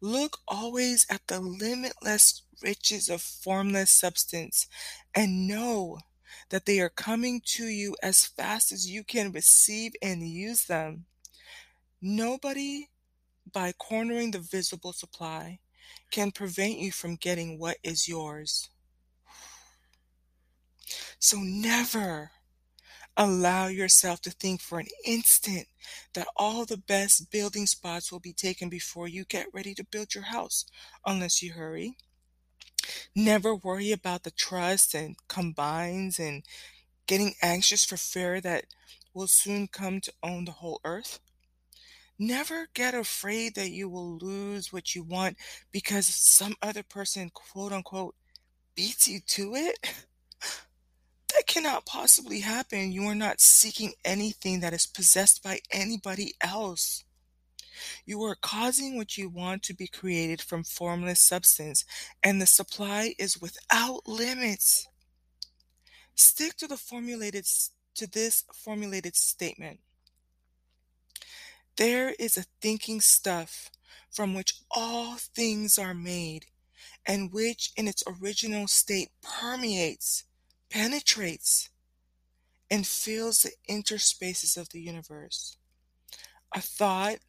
Look 0.00 0.38
always 0.46 1.06
at 1.10 1.26
the 1.26 1.40
limitless 1.40 2.42
riches 2.62 3.08
of 3.08 3.20
formless 3.20 3.90
substance 3.90 4.66
and 5.14 5.48
know 5.48 5.98
that 6.50 6.66
they 6.66 6.80
are 6.80 6.88
coming 6.88 7.40
to 7.44 7.66
you 7.66 7.96
as 8.02 8.24
fast 8.24 8.72
as 8.72 8.88
you 8.88 9.04
can 9.04 9.32
receive 9.32 9.92
and 10.00 10.28
use 10.28 10.64
them. 10.64 11.06
Nobody, 12.00 12.88
by 13.52 13.72
cornering 13.72 14.30
the 14.30 14.38
visible 14.38 14.92
supply, 14.92 15.58
can 16.10 16.30
prevent 16.30 16.78
you 16.78 16.92
from 16.92 17.16
getting 17.16 17.58
what 17.58 17.76
is 17.82 18.08
yours. 18.08 18.70
So 21.18 21.38
never 21.38 22.30
allow 23.16 23.66
yourself 23.66 24.20
to 24.22 24.30
think 24.30 24.60
for 24.60 24.78
an 24.78 24.86
instant 25.04 25.66
that 26.14 26.28
all 26.36 26.64
the 26.64 26.76
best 26.76 27.30
building 27.30 27.66
spots 27.66 28.12
will 28.12 28.20
be 28.20 28.32
taken 28.32 28.68
before 28.68 29.08
you 29.08 29.24
get 29.24 29.52
ready 29.52 29.74
to 29.74 29.84
build 29.84 30.14
your 30.14 30.24
house, 30.24 30.64
unless 31.04 31.42
you 31.42 31.52
hurry. 31.52 31.96
Never 33.14 33.54
worry 33.54 33.90
about 33.90 34.22
the 34.22 34.30
trust 34.30 34.94
and 34.94 35.16
combines 35.26 36.18
and 36.18 36.44
getting 37.06 37.34
anxious 37.42 37.84
for 37.84 37.96
fear 37.96 38.40
that 38.40 38.66
will 39.12 39.26
soon 39.26 39.66
come 39.66 40.00
to 40.00 40.12
own 40.22 40.44
the 40.44 40.52
whole 40.52 40.80
earth. 40.84 41.18
Never 42.18 42.68
get 42.74 42.94
afraid 42.94 43.54
that 43.54 43.70
you 43.70 43.88
will 43.88 44.18
lose 44.18 44.72
what 44.72 44.94
you 44.94 45.04
want 45.04 45.36
because 45.70 46.06
some 46.06 46.54
other 46.60 46.82
person, 46.82 47.30
quote 47.32 47.72
unquote, 47.72 48.16
beats 48.74 49.06
you 49.06 49.20
to 49.26 49.54
it. 49.54 49.94
That 51.34 51.46
cannot 51.46 51.84
possibly 51.84 52.40
happen. 52.40 52.90
You 52.90 53.04
are 53.04 53.14
not 53.14 53.40
seeking 53.40 53.92
anything 54.02 54.60
that 54.60 54.72
is 54.72 54.86
possessed 54.86 55.42
by 55.42 55.60
anybody 55.70 56.34
else. 56.40 57.04
You 58.06 58.22
are 58.24 58.36
causing 58.40 58.96
what 58.96 59.16
you 59.16 59.28
want 59.28 59.62
to 59.64 59.74
be 59.74 59.86
created 59.86 60.40
from 60.40 60.64
formless 60.64 61.20
substance, 61.20 61.84
and 62.22 62.40
the 62.40 62.46
supply 62.46 63.14
is 63.18 63.40
without 63.40 64.08
limits. 64.08 64.88
Stick 66.14 66.56
to 66.56 66.66
the 66.66 66.76
formulated 66.76 67.46
to 67.96 68.06
this 68.06 68.44
formulated 68.54 69.14
statement. 69.14 69.80
There 71.78 72.16
is 72.18 72.36
a 72.36 72.44
thinking 72.60 73.00
stuff 73.00 73.70
from 74.10 74.34
which 74.34 74.62
all 74.68 75.14
things 75.14 75.78
are 75.78 75.94
made, 75.94 76.46
and 77.06 77.32
which 77.32 77.70
in 77.76 77.86
its 77.86 78.02
original 78.04 78.66
state 78.66 79.10
permeates 79.22 80.24
penetrates 80.70 81.70
and 82.68 82.84
fills 82.84 83.42
the 83.42 83.52
interspaces 83.70 84.56
of 84.56 84.70
the 84.70 84.80
universe. 84.80 85.56
A 86.52 86.60
thought 86.60 87.20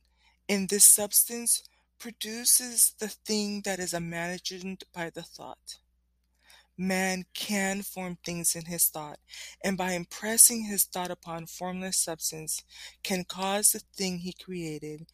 in 0.47 0.65
this 0.65 0.83
substance 0.83 1.61
produces 1.99 2.95
the 2.97 3.07
thing 3.07 3.61
that 3.65 3.77
is 3.77 3.93
imagined 3.93 4.83
by 4.91 5.11
the 5.11 5.21
thought. 5.21 5.77
Man 6.79 7.25
can 7.36 7.83
form 7.83 8.17
things 8.25 8.55
in 8.55 8.65
his 8.65 8.88
thought, 8.88 9.19
and 9.63 9.77
by 9.77 9.91
impressing 9.91 10.63
his 10.63 10.86
thought 10.86 11.12
upon 11.12 11.45
formless 11.48 12.00
substance, 12.00 12.63
can 13.03 13.25
cause 13.25 13.71
the 13.74 13.81
thing 13.98 14.19
he 14.19 14.33
created, 14.33 15.07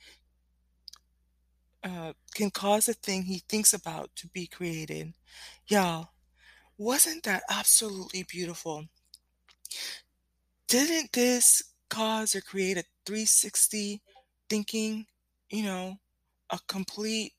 uh, 1.84 2.14
can 2.36 2.52
cause 2.52 2.86
the 2.86 2.94
thing 2.94 3.24
he 3.24 3.40
thinks 3.50 3.74
about 3.74 4.16
to 4.16 4.28
be 4.28 4.48
created. 4.48 5.14
Y'all, 5.68 6.10
wasn't 6.78 7.24
that 7.24 7.44
absolutely 7.50 8.24
beautiful? 8.24 8.86
Didn't 10.68 11.12
this 11.14 11.64
cause 11.90 12.36
or 12.36 12.42
create 12.42 12.78
a 12.78 12.84
360 13.06 14.02
thinking, 14.50 15.08
you 15.50 15.64
know, 15.64 16.00
a 16.52 16.60
complete 16.68 17.34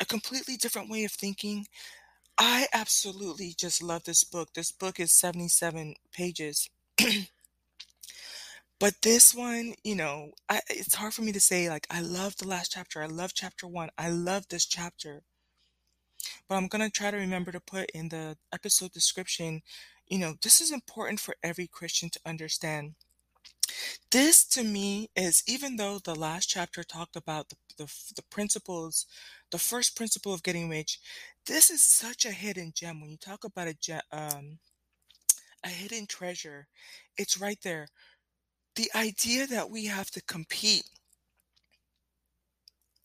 a 0.00 0.04
completely 0.04 0.56
different 0.56 0.90
way 0.90 1.04
of 1.04 1.12
thinking? 1.12 1.66
I 2.38 2.66
absolutely 2.72 3.54
just 3.56 3.82
love 3.82 4.04
this 4.04 4.24
book. 4.24 4.54
This 4.54 4.72
book 4.72 4.98
is 4.98 5.12
77 5.12 5.94
pages. 6.12 6.68
but 8.80 8.94
this 9.02 9.34
one, 9.34 9.74
you 9.84 9.94
know, 9.94 10.32
I, 10.48 10.60
it's 10.68 10.94
hard 10.94 11.14
for 11.14 11.22
me 11.22 11.32
to 11.32 11.40
say 11.40 11.68
like 11.68 11.86
I 11.90 12.00
love 12.00 12.36
the 12.36 12.48
last 12.48 12.72
chapter. 12.72 13.02
I 13.02 13.06
love 13.06 13.32
chapter 13.34 13.66
1. 13.66 13.90
I 13.98 14.10
love 14.10 14.48
this 14.48 14.66
chapter 14.66 15.22
but 16.48 16.56
I'm 16.56 16.68
going 16.68 16.82
to 16.82 16.90
try 16.90 17.10
to 17.10 17.16
remember 17.16 17.52
to 17.52 17.60
put 17.60 17.90
in 17.90 18.08
the 18.08 18.36
episode 18.52 18.92
description, 18.92 19.62
you 20.06 20.18
know, 20.18 20.34
this 20.42 20.60
is 20.60 20.70
important 20.72 21.20
for 21.20 21.36
every 21.42 21.66
Christian 21.66 22.10
to 22.10 22.20
understand. 22.26 22.94
This 24.10 24.44
to 24.48 24.62
me 24.62 25.08
is, 25.16 25.42
even 25.46 25.76
though 25.76 25.98
the 25.98 26.14
last 26.14 26.48
chapter 26.48 26.82
talked 26.82 27.16
about 27.16 27.48
the, 27.48 27.56
the, 27.78 27.92
the 28.14 28.22
principles, 28.22 29.06
the 29.52 29.58
first 29.60 29.96
principle 29.96 30.34
of 30.34 30.44
getting 30.44 30.68
rich, 30.70 31.00
this 31.46 31.70
is 31.70 31.84
such 31.84 32.26
a 32.26 32.32
hidden 32.32 32.72
gem. 32.74 33.00
When 33.00 33.10
you 33.10 33.18
talk 33.18 33.44
about 33.44 33.68
a, 33.68 34.00
um, 34.12 34.58
a 35.64 35.68
hidden 35.68 36.06
treasure, 36.06 36.68
it's 37.16 37.40
right 37.40 37.58
there. 37.62 37.88
the 38.76 38.90
idea 38.94 39.46
that 39.46 39.70
we 39.70 39.86
have 39.86 40.10
to 40.10 40.22
compete 40.22 40.84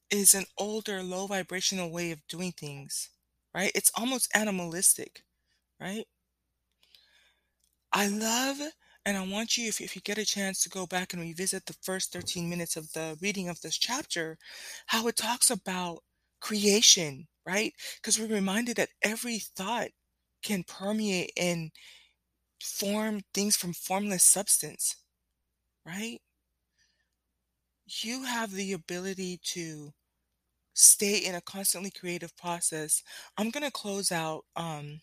is 0.10 0.34
an 0.34 0.46
older, 0.58 1.02
low 1.04 1.28
vibrational 1.28 1.90
way 1.92 2.12
of 2.12 2.26
doing 2.28 2.52
things, 2.52 3.10
right? 3.54 3.72
It's 3.76 3.92
almost 3.96 4.30
animalistic, 4.36 5.24
right? 5.80 6.06
I 7.94 8.08
love 8.08 8.58
and 9.06 9.18
I 9.18 9.26
want 9.26 9.58
you, 9.58 9.68
if, 9.70 9.80
if 9.80 9.96
you 9.96 10.02
get 10.02 10.18
a 10.18 10.26
chance 10.26 10.62
to 10.64 10.70
go 10.70 10.86
back 10.86 11.14
and 11.14 11.22
revisit 11.22 11.66
the 11.66 11.76
first 11.82 12.12
13 12.12 12.50
minutes 12.50 12.76
of 12.76 12.92
the 12.94 13.18
reading 13.22 13.48
of 13.50 13.62
this 13.62 13.78
chapter, 13.78 14.38
how 14.88 15.08
it 15.08 15.16
talks 15.16 15.50
about 15.50 16.04
creation, 16.40 17.28
right? 17.46 17.74
Because 17.98 18.20
we're 18.20 18.28
reminded 18.28 18.78
that 18.78 18.90
every 19.02 19.40
thought 19.40 19.90
can 20.44 20.64
permeate 20.64 21.32
and 21.38 21.72
form 22.62 23.22
things 23.34 23.58
from 23.58 23.74
formless 23.74 24.24
substance, 24.24 24.96
right? 25.86 26.20
You 27.88 28.24
have 28.24 28.52
the 28.52 28.74
ability 28.74 29.40
to 29.54 29.94
stay 30.74 31.18
in 31.20 31.36
a 31.36 31.42
constantly 31.42 31.92
creative 31.92 32.36
process. 32.38 33.04
I'm 33.38 33.52
going 33.52 33.66
to 33.66 33.72
close 33.72 34.12
out 34.12 34.46
um, 34.56 35.02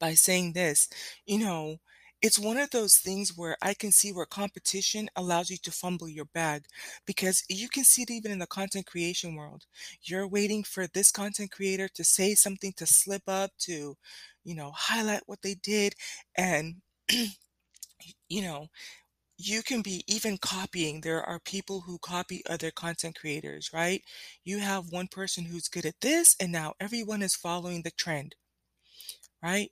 by 0.00 0.14
saying 0.14 0.52
this. 0.54 0.88
You 1.26 1.38
know, 1.40 1.78
it's 2.22 2.38
one 2.38 2.56
of 2.58 2.70
those 2.70 2.96
things 2.96 3.36
where 3.36 3.56
I 3.62 3.74
can 3.74 3.92
see 3.92 4.12
where 4.12 4.26
competition 4.26 5.08
allows 5.16 5.50
you 5.50 5.58
to 5.58 5.70
fumble 5.72 6.08
your 6.08 6.24
bag 6.26 6.64
because 7.06 7.44
you 7.48 7.68
can 7.68 7.84
see 7.84 8.02
it 8.02 8.10
even 8.10 8.32
in 8.32 8.38
the 8.38 8.46
content 8.46 8.86
creation 8.86 9.34
world. 9.36 9.64
You're 10.02 10.26
waiting 10.26 10.64
for 10.64 10.86
this 10.86 11.10
content 11.12 11.50
creator 11.52 11.88
to 11.88 12.04
say 12.04 12.34
something 12.34 12.72
to 12.76 12.86
slip 12.86 13.22
up, 13.28 13.50
to, 13.60 13.96
you 14.44 14.54
know, 14.54 14.72
highlight 14.74 15.22
what 15.26 15.42
they 15.42 15.54
did. 15.54 15.94
And, 16.36 16.76
you 18.28 18.42
know, 18.42 18.68
you 19.38 19.62
can 19.62 19.82
be 19.82 20.04
even 20.08 20.38
copying. 20.38 21.00
There 21.02 21.22
are 21.22 21.40
people 21.40 21.82
who 21.82 21.98
copy 21.98 22.42
other 22.48 22.70
content 22.70 23.16
creators, 23.18 23.70
right? 23.72 24.02
You 24.44 24.60
have 24.60 24.92
one 24.92 25.08
person 25.08 25.46
who's 25.46 25.68
good 25.68 25.86
at 25.86 26.00
this, 26.02 26.36
and 26.40 26.52
now 26.52 26.74
everyone 26.80 27.22
is 27.22 27.36
following 27.36 27.82
the 27.82 27.90
trend, 27.92 28.36
right? 29.42 29.70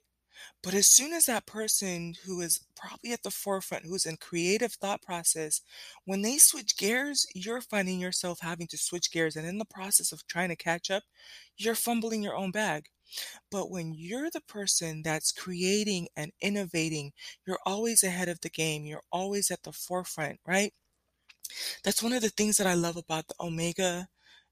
But 0.63 0.73
as 0.73 0.87
soon 0.87 1.13
as 1.13 1.25
that 1.25 1.45
person 1.45 2.15
who 2.25 2.41
is 2.41 2.65
probably 2.75 3.11
at 3.13 3.23
the 3.23 3.31
forefront, 3.31 3.85
who's 3.85 4.05
in 4.05 4.17
creative 4.17 4.73
thought 4.73 5.01
process, 5.01 5.61
when 6.05 6.21
they 6.21 6.37
switch 6.37 6.77
gears, 6.77 7.25
you're 7.33 7.61
finding 7.61 7.99
yourself 7.99 8.39
having 8.41 8.67
to 8.67 8.77
switch 8.77 9.11
gears. 9.11 9.35
And 9.35 9.47
in 9.47 9.57
the 9.57 9.65
process 9.65 10.11
of 10.11 10.25
trying 10.27 10.49
to 10.49 10.55
catch 10.55 10.89
up, 10.91 11.03
you're 11.57 11.75
fumbling 11.75 12.23
your 12.23 12.35
own 12.35 12.51
bag. 12.51 12.85
But 13.51 13.69
when 13.69 13.93
you're 13.93 14.29
the 14.31 14.41
person 14.41 15.01
that's 15.03 15.31
creating 15.31 16.07
and 16.15 16.31
innovating, 16.41 17.13
you're 17.45 17.59
always 17.65 18.03
ahead 18.03 18.29
of 18.29 18.41
the 18.41 18.49
game. 18.49 18.85
You're 18.85 19.03
always 19.11 19.51
at 19.51 19.63
the 19.63 19.71
forefront, 19.71 20.39
right? 20.45 20.73
That's 21.83 22.03
one 22.03 22.13
of 22.13 22.21
the 22.21 22.29
things 22.29 22.57
that 22.57 22.67
I 22.67 22.73
love 22.73 22.97
about 22.97 23.27
the 23.27 23.35
Omega, 23.39 24.07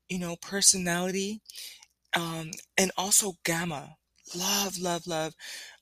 you 0.10 0.20
know, 0.20 0.36
personality. 0.38 1.42
Um, 2.16 2.52
and 2.78 2.92
also 2.98 3.34
Gamma. 3.44 3.96
Love, 4.36 4.78
love, 4.78 5.06
love. 5.08 5.34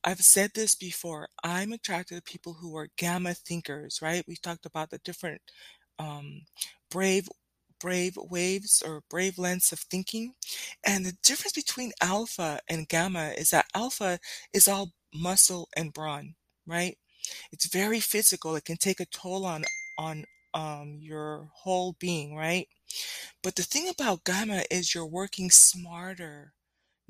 I've 0.04 0.22
said 0.22 0.52
this 0.56 0.76
before. 0.76 1.28
I'm 1.44 1.72
attracted 1.74 2.16
to 2.16 2.22
people 2.32 2.54
who 2.56 2.76
are 2.78 2.90
gamma 2.98 3.34
thinkers, 3.34 4.00
right? 4.02 4.24
We've 4.28 4.42
talked 4.42 4.66
about 4.66 4.90
the 4.90 5.00
different 5.00 5.42
um, 6.00 6.44
brave 6.90 7.30
brave 7.80 8.16
waves 8.18 8.84
or 8.86 9.04
brave 9.10 9.38
lengths 9.40 9.72
of 9.72 9.80
thinking. 9.80 10.34
And 10.86 11.06
the 11.06 11.18
difference 11.24 11.54
between 11.54 11.92
alpha 12.02 12.60
and 12.70 12.88
gamma 12.88 13.34
is 13.38 13.50
that 13.52 13.66
alpha 13.76 14.20
is 14.54 14.68
all 14.68 14.92
muscle 15.14 15.68
and 15.76 15.92
brawn, 15.94 16.36
right? 16.68 16.98
It's 17.52 17.68
very 17.68 18.00
physical. 18.00 18.56
It 18.56 18.66
can 18.66 18.78
take 18.78 19.00
a 19.00 19.06
toll 19.06 19.46
on 19.46 19.66
on 19.98 20.26
um, 20.54 20.98
your 21.02 21.50
whole 21.54 21.96
being, 22.00 22.36
right? 22.36 22.68
But 23.44 23.56
the 23.56 23.64
thing 23.64 23.90
about 23.90 24.24
gamma 24.24 24.64
is 24.72 24.94
you're 24.96 25.06
working 25.06 25.52
smarter, 25.52 26.54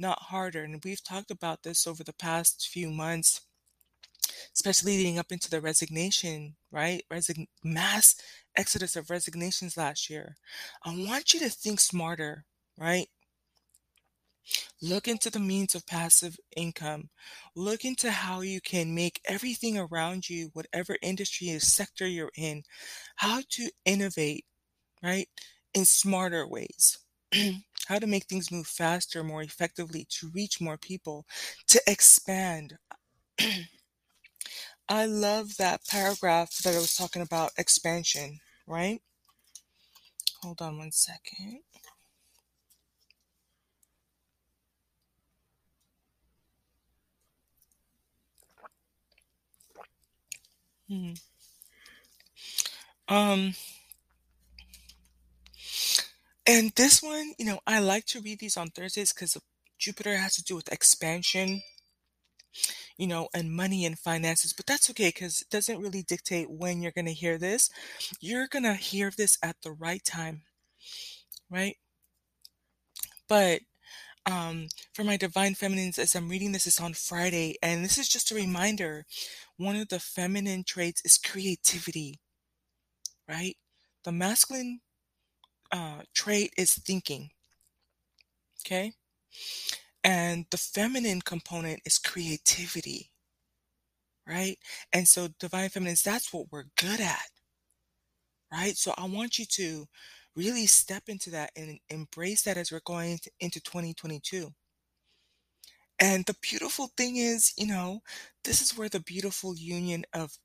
not 0.01 0.23
harder. 0.23 0.63
And 0.63 0.83
we've 0.83 1.03
talked 1.03 1.31
about 1.31 1.63
this 1.63 1.87
over 1.87 2.03
the 2.03 2.13
past 2.13 2.67
few 2.71 2.89
months, 2.89 3.41
especially 4.55 4.97
leading 4.97 5.19
up 5.19 5.31
into 5.31 5.49
the 5.49 5.61
resignation, 5.61 6.55
right? 6.71 7.03
Mass 7.63 8.15
exodus 8.57 8.95
of 8.95 9.09
resignations 9.09 9.77
last 9.77 10.09
year. 10.09 10.35
I 10.83 10.89
want 10.89 11.33
you 11.33 11.39
to 11.41 11.49
think 11.49 11.79
smarter, 11.79 12.45
right? 12.77 13.07
Look 14.81 15.07
into 15.07 15.29
the 15.29 15.39
means 15.39 15.75
of 15.75 15.85
passive 15.85 16.37
income. 16.55 17.09
Look 17.55 17.85
into 17.85 18.11
how 18.11 18.41
you 18.41 18.59
can 18.59 18.95
make 18.95 19.21
everything 19.25 19.77
around 19.77 20.29
you, 20.29 20.49
whatever 20.53 20.97
industry 21.01 21.53
or 21.53 21.59
sector 21.59 22.07
you're 22.07 22.31
in, 22.35 22.63
how 23.17 23.41
to 23.51 23.69
innovate, 23.85 24.45
right, 25.03 25.29
in 25.73 25.85
smarter 25.85 26.47
ways. 26.47 26.97
how 27.91 27.99
to 27.99 28.07
make 28.07 28.23
things 28.25 28.51
move 28.51 28.67
faster, 28.67 29.23
more 29.23 29.43
effectively, 29.43 30.05
to 30.09 30.29
reach 30.29 30.61
more 30.61 30.77
people, 30.77 31.25
to 31.67 31.81
expand. 31.87 32.77
I 34.89 35.05
love 35.07 35.57
that 35.57 35.87
paragraph 35.87 36.57
that 36.63 36.75
I 36.75 36.79
was 36.79 36.95
talking 36.95 37.21
about 37.23 37.51
expansion, 37.57 38.39
right? 38.67 39.01
Hold 40.41 40.61
on 40.61 40.77
one 40.77 40.91
second. 40.91 41.63
Hmm. 50.87 51.13
Um, 53.07 53.53
and 56.47 56.71
this 56.75 57.01
one, 57.03 57.33
you 57.37 57.45
know, 57.45 57.59
I 57.67 57.79
like 57.79 58.05
to 58.07 58.21
read 58.21 58.39
these 58.39 58.57
on 58.57 58.69
Thursdays 58.69 59.13
because 59.13 59.37
Jupiter 59.77 60.17
has 60.17 60.35
to 60.35 60.43
do 60.43 60.55
with 60.55 60.71
expansion, 60.71 61.61
you 62.97 63.07
know, 63.07 63.29
and 63.33 63.51
money 63.51 63.85
and 63.85 63.97
finances. 63.97 64.53
But 64.53 64.65
that's 64.65 64.89
okay 64.89 65.09
because 65.09 65.41
it 65.41 65.49
doesn't 65.49 65.81
really 65.81 66.03
dictate 66.03 66.49
when 66.49 66.81
you're 66.81 66.91
going 66.91 67.05
to 67.05 67.13
hear 67.13 67.37
this. 67.37 67.69
You're 68.19 68.47
going 68.47 68.63
to 68.63 68.73
hear 68.73 69.11
this 69.15 69.37
at 69.43 69.57
the 69.63 69.71
right 69.71 70.03
time, 70.03 70.41
right? 71.49 71.75
But 73.27 73.61
um, 74.25 74.67
for 74.93 75.03
my 75.03 75.17
divine 75.17 75.55
feminines, 75.55 75.97
as 75.97 76.15
I'm 76.15 76.29
reading 76.29 76.51
this, 76.51 76.67
is 76.67 76.79
on 76.79 76.93
Friday, 76.93 77.55
and 77.61 77.83
this 77.83 77.97
is 77.97 78.07
just 78.07 78.31
a 78.31 78.35
reminder. 78.35 79.05
One 79.57 79.75
of 79.75 79.89
the 79.89 79.99
feminine 79.99 80.63
traits 80.63 81.01
is 81.05 81.17
creativity, 81.17 82.19
right? 83.27 83.55
The 84.03 84.11
masculine 84.11 84.81
uh, 85.71 86.01
trait 86.13 86.53
is 86.57 86.73
thinking. 86.73 87.29
Okay. 88.61 88.93
And 90.03 90.45
the 90.51 90.57
feminine 90.57 91.21
component 91.21 91.81
is 91.85 91.97
creativity. 91.97 93.11
Right. 94.27 94.57
And 94.93 95.07
so, 95.07 95.29
divine 95.39 95.69
feminines, 95.69 96.03
that's 96.03 96.31
what 96.31 96.47
we're 96.51 96.65
good 96.77 97.01
at. 97.01 97.27
Right. 98.51 98.75
So, 98.77 98.93
I 98.97 99.05
want 99.05 99.39
you 99.39 99.45
to 99.45 99.87
really 100.35 100.65
step 100.65 101.03
into 101.07 101.29
that 101.31 101.51
and 101.55 101.79
embrace 101.89 102.43
that 102.43 102.57
as 102.57 102.71
we're 102.71 102.81
going 102.85 103.19
into 103.39 103.59
2022. 103.61 104.53
And 105.99 106.25
the 106.25 106.35
beautiful 106.41 106.89
thing 106.97 107.17
is, 107.17 107.53
you 107.57 107.67
know, 107.67 108.01
this 108.43 108.61
is 108.61 108.77
where 108.77 108.89
the 108.89 108.99
beautiful 108.99 109.55
union 109.55 110.03
of 110.13 110.37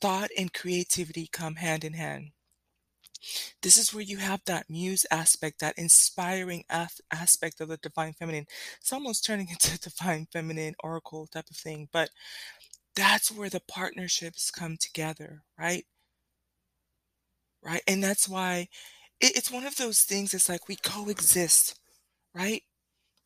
thought 0.00 0.30
and 0.38 0.52
creativity 0.52 1.28
come 1.30 1.56
hand 1.56 1.84
in 1.84 1.92
hand. 1.92 2.30
This 3.62 3.76
is 3.76 3.92
where 3.94 4.02
you 4.02 4.18
have 4.18 4.42
that 4.46 4.68
muse 4.70 5.06
aspect, 5.10 5.60
that 5.60 5.78
inspiring 5.78 6.64
af- 6.70 7.00
aspect 7.12 7.60
of 7.60 7.68
the 7.68 7.76
divine 7.78 8.14
feminine. 8.14 8.46
It's 8.80 8.92
almost 8.92 9.24
turning 9.24 9.48
into 9.50 9.78
divine 9.78 10.26
feminine 10.32 10.74
oracle 10.82 11.26
type 11.26 11.50
of 11.50 11.56
thing, 11.56 11.88
but 11.92 12.10
that's 12.96 13.30
where 13.32 13.50
the 13.50 13.60
partnerships 13.60 14.50
come 14.50 14.76
together, 14.78 15.42
right? 15.58 15.84
Right. 17.62 17.82
And 17.88 18.02
that's 18.02 18.28
why 18.28 18.68
it, 19.20 19.36
it's 19.36 19.50
one 19.50 19.66
of 19.66 19.76
those 19.76 20.00
things, 20.02 20.34
it's 20.34 20.48
like 20.48 20.68
we 20.68 20.76
coexist, 20.76 21.78
right? 22.34 22.62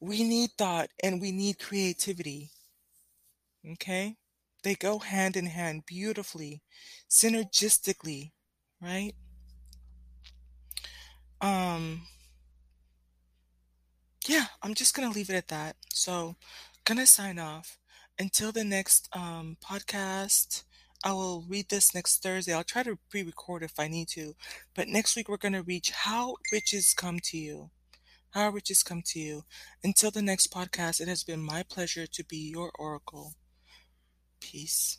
We 0.01 0.25
need 0.25 0.51
thought 0.59 0.91
and 1.03 1.21
we 1.21 1.33
need 1.33 1.59
creativity. 1.59 2.51
Okay? 3.73 4.17
They 4.63 4.75
go 4.75 4.99
hand 4.99 5.37
in 5.37 5.47
hand 5.47 5.85
beautifully, 5.87 6.63
synergistically, 7.11 8.33
right? 8.81 9.15
Um, 11.40 12.03
yeah, 14.27 14.46
I'm 14.62 14.74
just 14.74 14.94
gonna 14.94 15.11
leave 15.11 15.31
it 15.31 15.37
at 15.37 15.48
that. 15.48 15.77
So, 15.92 16.37
gonna 16.85 17.07
sign 17.07 17.38
off. 17.38 17.79
Until 18.18 18.51
the 18.53 18.64
next 18.64 19.09
um, 19.12 19.57
podcast, 19.64 20.64
I 21.05 21.12
will 21.12 21.44
read 21.48 21.68
this 21.68 21.94
next 21.94 22.22
Thursday. 22.22 22.53
I'll 22.53 22.64
try 22.64 22.83
to 22.83 22.98
pre 23.11 23.22
record 23.22 23.62
if 23.62 23.79
I 23.79 23.88
need 23.88 24.09
to. 24.11 24.35
But 24.74 24.88
next 24.88 25.16
week, 25.16 25.29
we're 25.29 25.37
gonna 25.37 25.62
reach 25.62 25.90
How 25.90 26.37
Riches 26.53 26.94
Come 26.94 27.20
to 27.24 27.38
You. 27.38 27.70
How 28.31 28.51
Riches 28.51 28.83
Come 28.83 29.03
to 29.07 29.20
You. 29.20 29.44
Until 29.85 30.11
the 30.11 30.22
next 30.22 30.53
podcast, 30.53 31.01
it 31.01 31.09
has 31.09 31.24
been 31.24 31.42
my 31.42 31.62
pleasure 31.62 32.07
to 32.07 32.24
be 32.24 32.38
your 32.38 32.72
oracle. 32.79 33.35
Peace. 34.40 34.98